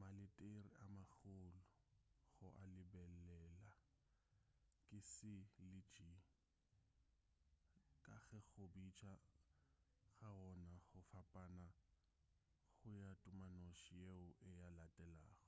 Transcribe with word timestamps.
maletere 0.00 0.64
a 0.82 0.84
magolo 0.96 1.58
go 2.36 2.48
a 2.62 2.64
lebelela 2.74 3.68
ke 4.86 4.98
c 5.12 5.14
le 5.70 5.78
g 5.94 5.96
ka 8.04 8.14
ge 8.26 8.38
go 8.50 8.60
a 8.66 8.72
bitša 8.74 9.12
ga 10.18 10.28
wona 10.40 10.72
go 10.88 10.98
fapana 11.10 11.68
go 12.80 12.90
ya 13.02 13.12
tumanoši 13.22 13.94
yeo 14.04 14.26
e 14.50 14.52
a 14.66 14.68
latelago 14.76 15.42